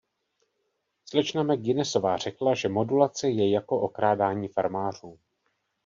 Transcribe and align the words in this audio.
Slečna 1.05 1.43
McGuinnessová 1.43 2.17
řekla, 2.17 2.55
že 2.55 2.69
modulace 2.69 3.29
je 3.29 3.51
jako 3.51 3.81
okrádání 3.81 4.47
farmářů. 4.47 5.19